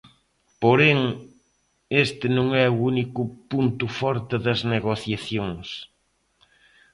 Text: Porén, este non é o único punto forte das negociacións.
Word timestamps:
Porén, 0.61 0.99
este 2.05 2.25
non 2.37 2.47
é 2.65 2.65
o 2.71 2.81
único 2.91 3.21
punto 3.51 3.85
forte 3.99 4.35
das 4.45 4.59
negociacións. 4.73 5.67